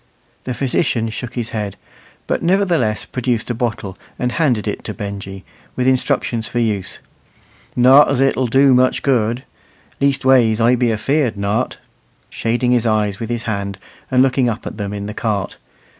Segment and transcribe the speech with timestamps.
[0.45, 1.75] The physician shook his head,
[2.25, 6.97] but nevertheless produced a bottle, and handed it to Benjy, with instructions for use.
[7.75, 9.43] "Not as 't'll do 'ee much good
[9.99, 11.77] leastways I be afeard not,"
[12.31, 13.77] shading his eyes with his hand,
[14.09, 15.57] and looking up at them in the cart.